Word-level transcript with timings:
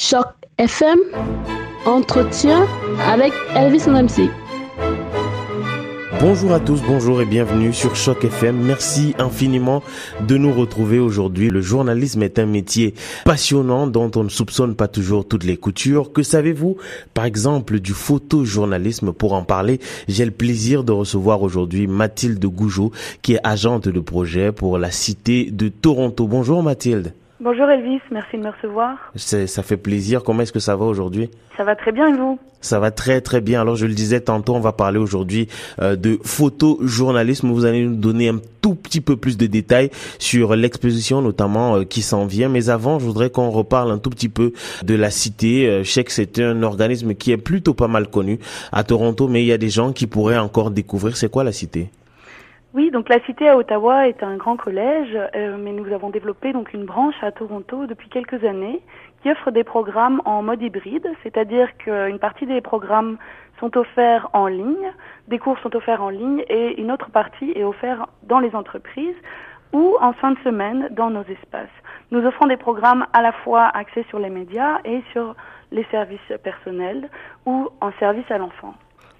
Choc 0.00 0.28
FM, 0.58 0.96
entretien 1.84 2.68
avec 3.04 3.32
Elvis 3.56 3.88
MC. 3.88 4.30
Bonjour 6.20 6.52
à 6.52 6.60
tous, 6.60 6.80
bonjour 6.86 7.20
et 7.20 7.24
bienvenue 7.24 7.72
sur 7.72 7.96
Choc 7.96 8.24
FM. 8.24 8.62
Merci 8.62 9.16
infiniment 9.18 9.82
de 10.24 10.36
nous 10.36 10.52
retrouver 10.52 11.00
aujourd'hui. 11.00 11.50
Le 11.50 11.60
journalisme 11.60 12.22
est 12.22 12.38
un 12.38 12.46
métier 12.46 12.94
passionnant 13.24 13.88
dont 13.88 14.08
on 14.14 14.22
ne 14.22 14.28
soupçonne 14.28 14.76
pas 14.76 14.86
toujours 14.86 15.26
toutes 15.26 15.42
les 15.42 15.56
coutures. 15.56 16.12
Que 16.12 16.22
savez-vous, 16.22 16.76
par 17.12 17.24
exemple, 17.24 17.80
du 17.80 17.92
photojournalisme? 17.92 19.12
Pour 19.12 19.32
en 19.32 19.42
parler, 19.42 19.80
j'ai 20.06 20.24
le 20.24 20.30
plaisir 20.30 20.84
de 20.84 20.92
recevoir 20.92 21.42
aujourd'hui 21.42 21.88
Mathilde 21.88 22.46
Gougeot, 22.46 22.92
qui 23.20 23.32
est 23.32 23.40
agente 23.42 23.88
de 23.88 24.00
projet 24.00 24.52
pour 24.52 24.78
la 24.78 24.92
cité 24.92 25.50
de 25.50 25.68
Toronto. 25.68 26.28
Bonjour 26.28 26.62
Mathilde. 26.62 27.14
Bonjour 27.40 27.70
Elvis, 27.70 28.00
merci 28.10 28.36
de 28.36 28.42
me 28.42 28.50
recevoir. 28.50 28.96
Ça 29.14 29.62
fait 29.62 29.76
plaisir. 29.76 30.24
Comment 30.24 30.42
est-ce 30.42 30.52
que 30.52 30.58
ça 30.58 30.74
va 30.74 30.86
aujourd'hui? 30.86 31.30
Ça 31.56 31.62
va 31.62 31.76
très 31.76 31.92
bien 31.92 32.08
et 32.08 32.18
vous? 32.18 32.36
Ça 32.60 32.80
va 32.80 32.90
très 32.90 33.20
très 33.20 33.40
bien. 33.40 33.60
Alors 33.60 33.76
je 33.76 33.86
le 33.86 33.94
disais 33.94 34.20
tantôt, 34.20 34.56
on 34.56 34.60
va 34.60 34.72
parler 34.72 34.98
aujourd'hui 34.98 35.46
euh, 35.80 35.94
de 35.94 36.18
photojournalisme. 36.24 37.52
Vous 37.52 37.64
allez 37.64 37.84
nous 37.84 37.94
donner 37.94 38.30
un 38.30 38.40
tout 38.60 38.74
petit 38.74 39.00
peu 39.00 39.16
plus 39.16 39.36
de 39.36 39.46
détails 39.46 39.90
sur 40.18 40.56
l'exposition 40.56 41.22
notamment 41.22 41.76
euh, 41.76 41.84
qui 41.84 42.02
s'en 42.02 42.26
vient. 42.26 42.48
Mais 42.48 42.70
avant, 42.70 42.98
je 42.98 43.04
voudrais 43.04 43.30
qu'on 43.30 43.50
reparle 43.50 43.92
un 43.92 43.98
tout 43.98 44.10
petit 44.10 44.28
peu 44.28 44.52
de 44.82 44.96
la 44.96 45.12
cité. 45.12 45.68
Euh, 45.68 45.84
je 45.84 45.92
sais 45.92 46.02
que 46.02 46.10
c'est 46.10 46.40
un 46.40 46.64
organisme 46.64 47.14
qui 47.14 47.30
est 47.30 47.36
plutôt 47.36 47.72
pas 47.72 47.86
mal 47.86 48.08
connu 48.08 48.40
à 48.72 48.82
Toronto, 48.82 49.28
mais 49.28 49.44
il 49.44 49.46
y 49.46 49.52
a 49.52 49.58
des 49.58 49.70
gens 49.70 49.92
qui 49.92 50.08
pourraient 50.08 50.38
encore 50.38 50.72
découvrir. 50.72 51.16
C'est 51.16 51.30
quoi 51.30 51.44
la 51.44 51.52
cité? 51.52 51.88
Oui, 52.78 52.92
donc 52.92 53.08
la 53.08 53.18
Cité 53.24 53.48
à 53.48 53.56
Ottawa 53.56 54.06
est 54.06 54.22
un 54.22 54.36
grand 54.36 54.56
collège, 54.56 55.18
euh, 55.34 55.56
mais 55.58 55.72
nous 55.72 55.92
avons 55.92 56.10
développé 56.10 56.52
donc 56.52 56.72
une 56.72 56.84
branche 56.84 57.20
à 57.22 57.32
Toronto 57.32 57.86
depuis 57.86 58.08
quelques 58.08 58.44
années 58.44 58.80
qui 59.20 59.32
offre 59.32 59.50
des 59.50 59.64
programmes 59.64 60.22
en 60.24 60.44
mode 60.44 60.62
hybride, 60.62 61.08
c'est-à-dire 61.24 61.76
qu'une 61.78 62.20
partie 62.20 62.46
des 62.46 62.60
programmes 62.60 63.18
sont 63.58 63.76
offerts 63.76 64.30
en 64.32 64.46
ligne, 64.46 64.92
des 65.26 65.40
cours 65.40 65.58
sont 65.58 65.74
offerts 65.74 66.04
en 66.04 66.10
ligne 66.10 66.44
et 66.48 66.80
une 66.80 66.92
autre 66.92 67.10
partie 67.10 67.50
est 67.56 67.64
offerte 67.64 68.08
dans 68.22 68.38
les 68.38 68.54
entreprises 68.54 69.16
ou 69.72 69.96
en 70.00 70.12
fin 70.12 70.30
de 70.30 70.38
semaine 70.44 70.86
dans 70.92 71.10
nos 71.10 71.24
espaces. 71.24 71.76
Nous 72.12 72.24
offrons 72.24 72.46
des 72.46 72.56
programmes 72.56 73.06
à 73.12 73.22
la 73.22 73.32
fois 73.32 73.64
axés 73.74 74.06
sur 74.08 74.20
les 74.20 74.30
médias 74.30 74.78
et 74.84 75.02
sur 75.10 75.34
les 75.72 75.84
services 75.90 76.32
personnels 76.44 77.10
ou 77.44 77.70
en 77.80 77.90
service 77.98 78.30
à 78.30 78.38
l'enfant. 78.38 78.74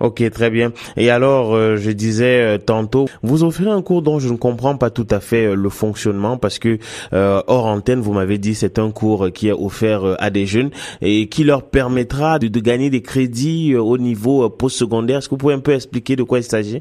Ok, 0.00 0.22
très 0.30 0.48
bien. 0.48 0.72
Et 0.96 1.10
alors, 1.10 1.54
euh, 1.54 1.76
je 1.76 1.90
disais 1.90 2.40
euh, 2.40 2.58
tantôt, 2.58 3.06
vous 3.22 3.44
offrez 3.44 3.68
un 3.68 3.82
cours 3.82 4.00
dont 4.00 4.18
je 4.18 4.32
ne 4.32 4.38
comprends 4.38 4.76
pas 4.76 4.88
tout 4.88 5.06
à 5.10 5.20
fait 5.20 5.46
euh, 5.46 5.54
le 5.54 5.68
fonctionnement 5.68 6.38
parce 6.38 6.58
que 6.58 6.78
hors 7.12 7.66
antenne, 7.66 8.00
vous 8.00 8.12
m'avez 8.12 8.38
dit 8.38 8.54
c'est 8.54 8.78
un 8.78 8.90
cours 8.90 9.30
qui 9.32 9.48
est 9.48 9.52
offert 9.52 10.16
à 10.18 10.30
des 10.30 10.46
jeunes 10.46 10.70
et 11.02 11.28
qui 11.28 11.44
leur 11.44 11.62
permettra 11.62 12.38
de, 12.38 12.48
de 12.48 12.60
gagner 12.60 12.88
des 12.88 13.02
crédits 13.02 13.76
au 13.76 13.98
niveau 13.98 14.48
postsecondaire. 14.48 15.18
Est-ce 15.18 15.28
que 15.28 15.34
vous 15.34 15.38
pouvez 15.38 15.54
un 15.54 15.60
peu 15.60 15.72
expliquer 15.72 16.16
de 16.16 16.22
quoi 16.22 16.38
il 16.38 16.44
s'agit? 16.44 16.80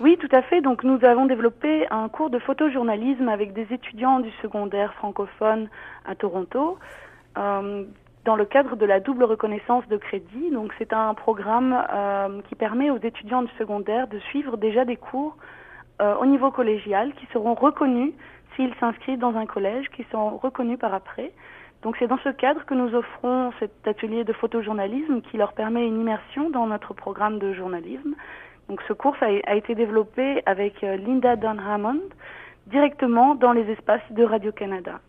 Oui, 0.00 0.16
tout 0.20 0.34
à 0.34 0.42
fait. 0.42 0.60
Donc 0.60 0.84
nous 0.84 0.98
avons 1.04 1.26
développé 1.26 1.86
un 1.90 2.08
cours 2.08 2.30
de 2.30 2.38
photojournalisme 2.38 3.28
avec 3.28 3.52
des 3.52 3.66
étudiants 3.72 4.20
du 4.20 4.30
secondaire 4.42 4.94
francophone 4.94 5.68
à 6.04 6.14
Toronto. 6.14 6.78
Euh, 7.36 7.84
dans 8.28 8.36
le 8.36 8.44
cadre 8.44 8.76
de 8.76 8.84
la 8.84 9.00
double 9.00 9.24
reconnaissance 9.24 9.88
de 9.88 9.96
crédit. 9.96 10.50
Donc 10.52 10.74
c'est 10.76 10.92
un 10.92 11.14
programme 11.14 11.74
euh, 11.90 12.42
qui 12.46 12.56
permet 12.56 12.90
aux 12.90 12.98
étudiants 12.98 13.40
du 13.40 13.50
secondaire 13.56 14.06
de 14.06 14.18
suivre 14.18 14.58
déjà 14.58 14.84
des 14.84 14.96
cours 14.96 15.34
euh, 16.02 16.14
au 16.16 16.26
niveau 16.26 16.50
collégial 16.50 17.14
qui 17.14 17.24
seront 17.32 17.54
reconnus 17.54 18.12
s'ils 18.54 18.74
s'inscrivent 18.80 19.18
dans 19.18 19.34
un 19.34 19.46
collège, 19.46 19.86
qui 19.96 20.04
seront 20.12 20.36
reconnus 20.36 20.78
par 20.78 20.92
après. 20.92 21.32
Donc 21.82 21.96
c'est 21.98 22.06
dans 22.06 22.18
ce 22.18 22.28
cadre 22.28 22.66
que 22.66 22.74
nous 22.74 22.94
offrons 22.94 23.50
cet 23.60 23.88
atelier 23.88 24.24
de 24.24 24.34
photojournalisme 24.34 25.22
qui 25.22 25.38
leur 25.38 25.54
permet 25.54 25.86
une 25.86 25.98
immersion 25.98 26.50
dans 26.50 26.66
notre 26.66 26.92
programme 26.92 27.38
de 27.38 27.54
journalisme. 27.54 28.14
Donc 28.68 28.82
ce 28.88 28.92
cours 28.92 29.16
a, 29.22 29.54
été 29.54 29.74
développé 29.74 30.42
avec 30.44 30.84
euh, 30.84 30.98
Linda 30.98 31.34
Don 31.36 31.56
Hammond 31.56 32.02
directement 32.66 33.34
dans 33.34 33.52
les 33.52 33.70
espaces 33.70 34.02
de 34.10 34.22
Radio-Canada. 34.22 35.00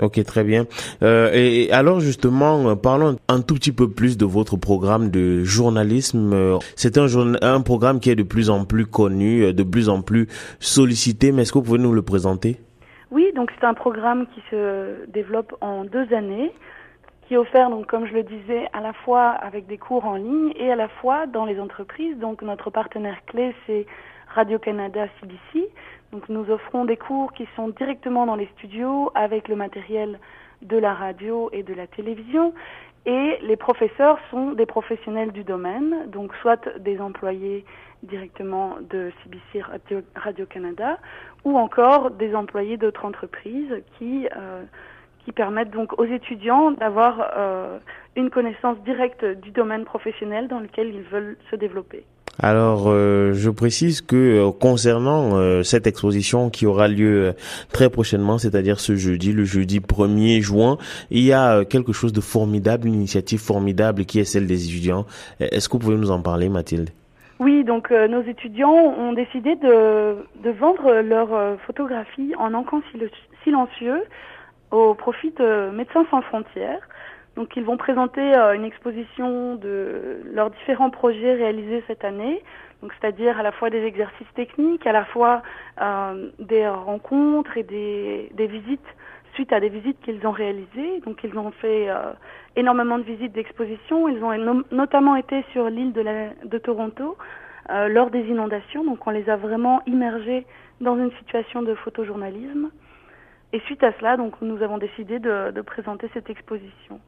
Ok, 0.00 0.22
très 0.24 0.44
bien. 0.44 0.66
Euh, 1.02 1.30
et 1.34 1.70
alors 1.72 1.98
justement, 1.98 2.68
euh, 2.68 2.74
parlons 2.76 3.16
un 3.28 3.40
tout 3.40 3.54
petit 3.54 3.72
peu 3.72 3.90
plus 3.90 4.16
de 4.16 4.24
votre 4.24 4.56
programme 4.56 5.10
de 5.10 5.42
journalisme. 5.42 6.32
Euh, 6.32 6.58
c'est 6.76 6.96
un, 6.96 7.06
un 7.42 7.60
programme 7.60 7.98
qui 7.98 8.10
est 8.10 8.14
de 8.14 8.22
plus 8.22 8.50
en 8.50 8.64
plus 8.64 8.86
connu, 8.86 9.42
euh, 9.42 9.52
de 9.52 9.64
plus 9.64 9.88
en 9.88 10.00
plus 10.00 10.28
sollicité, 10.60 11.32
mais 11.32 11.42
est-ce 11.42 11.52
que 11.52 11.58
vous 11.58 11.64
pouvez 11.64 11.78
nous 11.78 11.92
le 11.92 12.02
présenter? 12.02 12.60
Oui, 13.10 13.32
donc 13.34 13.50
c'est 13.58 13.66
un 13.66 13.74
programme 13.74 14.26
qui 14.32 14.40
se 14.52 15.10
développe 15.10 15.56
en 15.60 15.84
deux 15.84 16.14
années, 16.14 16.52
qui 17.26 17.34
est 17.34 17.36
offert, 17.36 17.68
donc 17.68 17.86
comme 17.86 18.06
je 18.06 18.12
le 18.12 18.22
disais, 18.22 18.68
à 18.72 18.80
la 18.80 18.92
fois 18.92 19.30
avec 19.30 19.66
des 19.66 19.78
cours 19.78 20.04
en 20.04 20.14
ligne 20.14 20.52
et 20.56 20.70
à 20.70 20.76
la 20.76 20.88
fois 20.88 21.26
dans 21.26 21.46
les 21.46 21.58
entreprises. 21.58 22.16
Donc 22.18 22.42
notre 22.42 22.70
partenaire 22.70 23.16
clé, 23.26 23.52
c'est 23.66 23.86
Radio-Canada 24.34 25.06
CBC. 25.20 25.68
Donc 26.12 26.28
nous 26.28 26.50
offrons 26.50 26.84
des 26.84 26.96
cours 26.96 27.32
qui 27.32 27.46
sont 27.56 27.68
directement 27.68 28.26
dans 28.26 28.36
les 28.36 28.48
studios 28.58 29.10
avec 29.14 29.48
le 29.48 29.56
matériel 29.56 30.18
de 30.62 30.76
la 30.76 30.94
radio 30.94 31.50
et 31.52 31.62
de 31.62 31.74
la 31.74 31.86
télévision. 31.86 32.52
Et 33.06 33.38
les 33.42 33.56
professeurs 33.56 34.18
sont 34.30 34.52
des 34.52 34.66
professionnels 34.66 35.32
du 35.32 35.42
domaine, 35.42 36.10
donc 36.10 36.34
soit 36.42 36.68
des 36.78 37.00
employés 37.00 37.64
directement 38.02 38.76
de 38.90 39.12
CBC 39.22 39.64
Radio-Canada 40.16 40.98
ou 41.44 41.56
encore 41.58 42.10
des 42.10 42.34
employés 42.34 42.76
d'autres 42.76 43.04
entreprises 43.04 43.82
qui, 43.98 44.28
euh, 44.36 44.62
permettent 45.32 45.70
donc 45.70 45.96
aux 45.96 46.04
étudiants 46.06 46.72
d'avoir 46.72 47.30
euh, 47.36 47.78
une 48.16 48.30
connaissance 48.30 48.76
directe 48.80 49.24
du 49.24 49.52
domaine 49.52 49.84
professionnel 49.84 50.48
dans 50.48 50.58
lequel 50.58 50.92
ils 50.92 51.02
veulent 51.02 51.36
se 51.52 51.54
développer. 51.54 52.04
Alors, 52.42 52.84
euh, 52.86 53.34
je 53.34 53.50
précise 53.50 54.00
que 54.00 54.16
euh, 54.16 54.50
concernant 54.50 55.36
euh, 55.36 55.62
cette 55.62 55.86
exposition 55.86 56.48
qui 56.48 56.64
aura 56.64 56.88
lieu 56.88 57.34
très 57.70 57.90
prochainement, 57.90 58.38
c'est-à-dire 58.38 58.80
ce 58.80 58.96
jeudi, 58.96 59.34
le 59.34 59.44
jeudi 59.44 59.80
1er 59.80 60.40
juin, 60.40 60.78
il 61.10 61.22
y 61.22 61.34
a 61.34 61.66
quelque 61.66 61.92
chose 61.92 62.14
de 62.14 62.22
formidable, 62.22 62.88
une 62.88 62.94
initiative 62.94 63.40
formidable 63.40 64.06
qui 64.06 64.20
est 64.20 64.24
celle 64.24 64.46
des 64.46 64.66
étudiants. 64.66 65.04
Est-ce 65.38 65.68
que 65.68 65.74
vous 65.74 65.80
pouvez 65.80 65.96
nous 65.96 66.10
en 66.10 66.22
parler, 66.22 66.48
Mathilde? 66.48 66.90
Oui, 67.40 67.62
donc 67.64 67.90
nos 67.90 68.22
étudiants 68.22 68.94
ont 68.98 69.12
décidé 69.12 69.56
de, 69.56 70.16
de 70.42 70.50
vendre 70.50 71.00
leurs 71.00 71.58
photographies 71.66 72.34
en 72.38 72.52
encans 72.54 72.82
silencieux 73.44 74.02
au 74.70 74.94
profit 74.94 75.32
de 75.38 75.70
Médecins 75.70 76.06
sans 76.10 76.22
frontières. 76.22 76.86
Donc 77.40 77.56
ils 77.56 77.64
vont 77.64 77.78
présenter 77.78 78.20
euh, 78.20 78.52
une 78.52 78.66
exposition 78.66 79.54
de 79.54 80.20
leurs 80.34 80.50
différents 80.50 80.90
projets 80.90 81.32
réalisés 81.32 81.82
cette 81.86 82.04
année, 82.04 82.42
donc 82.82 82.92
c'est-à-dire 83.00 83.38
à 83.38 83.42
la 83.42 83.50
fois 83.50 83.70
des 83.70 83.82
exercices 83.82 84.30
techniques, 84.34 84.86
à 84.86 84.92
la 84.92 85.06
fois 85.06 85.40
euh, 85.80 86.28
des 86.38 86.68
rencontres 86.68 87.56
et 87.56 87.62
des, 87.62 88.46
visites 88.46 88.84
suite 89.32 89.54
à 89.54 89.60
des 89.60 89.70
visites 89.70 89.98
qu'ils 90.02 90.26
ont 90.26 90.32
réalisées. 90.32 91.00
Donc 91.06 91.24
ils 91.24 91.34
ont 91.38 91.50
fait 91.50 91.88
euh, 91.88 92.12
énormément 92.56 92.98
de 92.98 93.04
visites 93.04 93.32
d'exposition. 93.32 94.06
Ils 94.06 94.22
ont 94.22 94.62
notamment 94.70 95.16
été 95.16 95.42
sur 95.52 95.70
l'île 95.70 95.94
de, 95.94 96.58
Toronto 96.58 97.16
lors 97.70 98.10
des 98.10 98.20
inondations. 98.20 98.84
Donc 98.84 99.06
on 99.06 99.10
les 99.12 99.30
a 99.30 99.36
vraiment 99.36 99.80
immergés 99.86 100.44
dans 100.82 100.98
une 100.98 101.12
situation 101.12 101.62
de 101.62 101.74
photojournalisme. 101.74 102.70
Et 103.52 103.60
suite 103.60 103.82
à 103.82 103.92
cela, 103.98 104.16
donc, 104.16 104.34
nous 104.42 104.62
avons 104.62 104.78
décidé 104.78 105.18
de, 105.18 105.60
présenter 105.62 106.08
cette 106.14 106.30
exposition. 106.30 107.00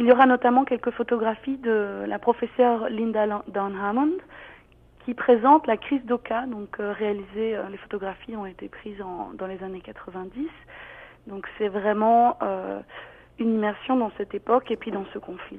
Il 0.00 0.06
y 0.06 0.12
aura 0.12 0.26
notamment 0.26 0.64
quelques 0.64 0.92
photographies 0.92 1.56
de 1.56 2.04
la 2.06 2.20
professeure 2.20 2.88
Linda 2.88 3.42
Don 3.48 3.72
Hammond 3.74 4.12
qui 5.04 5.14
présente 5.14 5.66
la 5.66 5.76
crise 5.76 6.04
d'Oka. 6.04 6.46
Donc, 6.46 6.76
euh, 6.78 6.94
euh, 7.00 7.62
les 7.70 7.76
photographies 7.78 8.36
ont 8.36 8.46
été 8.46 8.68
prises 8.68 9.00
en, 9.02 9.30
dans 9.36 9.46
les 9.46 9.60
années 9.64 9.80
90. 9.80 10.46
Donc, 11.26 11.46
c'est 11.58 11.68
vraiment 11.68 12.36
euh, 12.42 12.78
une 13.40 13.54
immersion 13.54 13.96
dans 13.96 14.12
cette 14.18 14.34
époque 14.34 14.70
et 14.70 14.76
puis 14.76 14.92
dans 14.92 15.04
ce 15.12 15.18
conflit. 15.18 15.58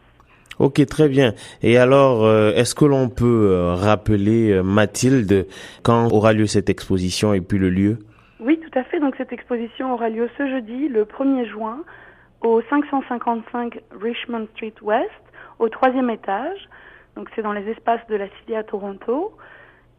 Ok, 0.58 0.85
très 0.85 1.09
bien. 1.09 1.34
Et 1.61 1.78
alors, 1.78 2.29
est-ce 2.29 2.75
que 2.75 2.85
l'on 2.85 3.08
peut 3.08 3.72
rappeler, 3.75 4.61
Mathilde, 4.61 5.47
quand 5.84 6.11
aura 6.11 6.34
lieu 6.34 6.47
cette 6.47 6.69
exposition 6.69 7.34
et 7.34 7.40
puis 7.40 7.58
le 7.58 7.69
lieu? 7.69 7.97
Oui, 8.41 8.59
tout 8.59 8.78
à 8.78 8.84
fait. 8.84 8.99
Donc 8.99 9.16
cette 9.17 9.31
exposition 9.31 9.93
aura 9.93 10.09
lieu 10.09 10.29
ce 10.37 10.47
jeudi, 10.49 10.90
le 10.90 11.05
1er 11.05 11.47
juin, 11.47 11.79
au 12.41 12.62
555 12.70 13.82
Richmond 14.00 14.47
Street 14.56 14.74
West, 14.82 15.09
au 15.59 15.70
troisième 15.70 16.09
étage. 16.09 16.70
Donc 17.16 17.30
c'est 17.36 17.41
dans 17.41 17.53
les 17.53 17.68
espaces 17.70 18.06
de 18.08 18.16
la 18.16 18.30
Cité 18.40 18.56
à 18.56 18.64
Toronto. 18.64 19.34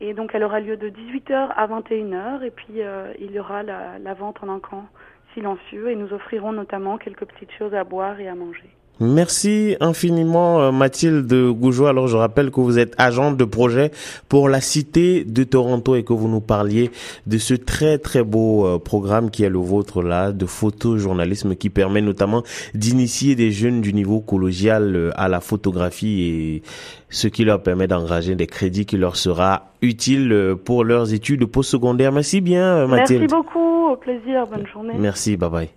Et 0.00 0.14
donc 0.14 0.30
elle 0.34 0.44
aura 0.44 0.60
lieu 0.60 0.76
de 0.76 0.88
18h 0.88 1.50
à 1.54 1.66
21h. 1.66 2.42
Et 2.42 2.50
puis 2.50 2.82
euh, 2.82 3.12
il 3.18 3.32
y 3.32 3.38
aura 3.38 3.62
la, 3.62 3.98
la 3.98 4.14
vente 4.14 4.42
en 4.42 4.48
encans 4.48 4.86
silencieux 5.34 5.90
et 5.90 5.96
nous 5.96 6.12
offrirons 6.12 6.52
notamment 6.52 6.98
quelques 6.98 7.26
petites 7.26 7.52
choses 7.52 7.74
à 7.74 7.84
boire 7.84 8.18
et 8.20 8.28
à 8.28 8.34
manger. 8.34 8.70
Merci 9.00 9.76
infiniment 9.80 10.60
euh, 10.60 10.72
Mathilde 10.72 11.32
Gougeot. 11.32 11.86
Alors 11.86 12.06
je 12.06 12.18
rappelle 12.18 12.50
que 12.50 12.60
vous 12.60 12.78
êtes 12.78 12.94
agente 12.98 13.38
de 13.38 13.46
projet 13.46 13.92
pour 14.28 14.50
la 14.50 14.60
cité 14.60 15.24
de 15.24 15.42
Toronto 15.42 15.94
et 15.96 16.04
que 16.04 16.12
vous 16.12 16.28
nous 16.28 16.42
parliez 16.42 16.90
de 17.26 17.38
ce 17.38 17.54
très 17.54 17.96
très 17.96 18.22
beau 18.22 18.66
euh, 18.66 18.78
programme 18.78 19.30
qui 19.30 19.42
est 19.42 19.48
le 19.48 19.58
vôtre 19.58 20.02
là 20.02 20.32
de 20.32 20.44
photojournalisme 20.44 21.56
qui 21.56 21.70
permet 21.70 22.02
notamment 22.02 22.42
d'initier 22.74 23.36
des 23.36 23.50
jeunes 23.52 23.80
du 23.80 23.94
niveau 23.94 24.20
collégial 24.20 24.94
euh, 24.94 25.10
à 25.14 25.28
la 25.28 25.40
photographie 25.40 26.22
et 26.22 26.62
ce 27.08 27.26
qui 27.26 27.44
leur 27.44 27.62
permet 27.62 27.86
d'engager 27.88 28.34
des 28.34 28.46
crédits 28.46 28.84
qui 28.84 28.98
leur 28.98 29.16
sera 29.16 29.70
utile 29.80 30.56
pour 30.62 30.84
leurs 30.84 31.14
études 31.14 31.46
postsecondaires. 31.46 32.12
Merci 32.12 32.42
bien 32.42 32.86
Mathilde. 32.86 33.20
Merci 33.20 33.34
beaucoup, 33.34 33.88
au 33.92 33.96
plaisir, 33.96 34.46
bonne 34.46 34.66
journée. 34.66 34.92
Merci, 34.98 35.38
bye 35.38 35.48
bye. 35.48 35.70